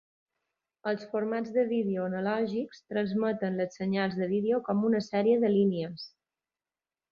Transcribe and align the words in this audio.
Els 0.91 1.03
formats 1.11 1.51
de 1.57 1.65
vídeo 1.71 2.05
analògics 2.11 2.81
transmeten 2.95 3.61
les 3.61 3.79
senyals 3.81 4.19
de 4.23 4.31
vídeo 4.33 4.63
com 4.71 4.83
una 4.91 5.05
sèrie 5.11 5.39
de 5.47 5.55
"línies". 5.55 6.11